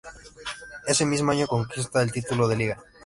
Ese 0.87 1.05
mismo 1.05 1.29
año 1.31 1.45
conquista 1.45 2.01
el 2.01 2.11
título 2.11 2.47
de 2.47 2.55
Liga. 2.55 2.83